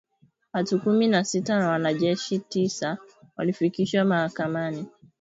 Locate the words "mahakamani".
4.05-4.85